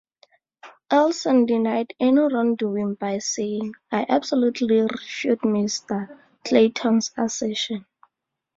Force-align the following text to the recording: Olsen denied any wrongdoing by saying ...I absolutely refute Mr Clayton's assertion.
Olsen 0.91 1.45
denied 1.45 1.93
any 1.99 2.17
wrongdoing 2.21 2.95
by 2.95 3.19
saying 3.19 3.73
...I 3.91 4.07
absolutely 4.09 4.81
refute 4.81 5.41
Mr 5.41 6.17
Clayton's 6.43 7.11
assertion. 7.15 7.85